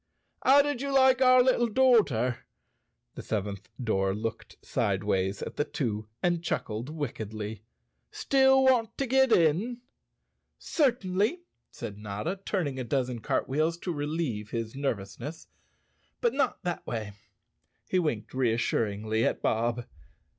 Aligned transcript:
"How 0.43 0.63
did 0.63 0.81
you 0.81 0.91
like 0.91 1.21
our 1.21 1.43
little 1.43 1.67
doorter?" 1.67 2.47
The 3.13 3.21
seventh 3.21 3.69
door 3.79 4.15
looked 4.15 4.57
sideways 4.65 5.43
at 5.43 5.57
the 5.57 5.63
two 5.63 6.07
and 6.23 6.43
chuckled 6.43 6.89
wick¬ 6.95 7.23
edly. 7.23 7.61
"Still 8.09 8.63
want 8.63 8.97
to 8.97 9.05
get 9.05 9.31
in?" 9.31 9.81
"Certainly," 10.57 11.41
said 11.69 11.99
Notta, 11.99 12.39
turning 12.43 12.79
a 12.79 12.83
dozen 12.83 13.19
cartwheels 13.19 13.77
to 13.77 13.93
relieve 13.93 14.49
his 14.49 14.73
nervousness, 14.75 15.47
"but 16.19 16.33
not 16.33 16.63
that 16.63 16.87
way." 16.87 17.13
He 17.87 17.99
winked 17.99 18.33
reassuringly 18.33 19.23
at 19.23 19.43
Bob. 19.43 19.85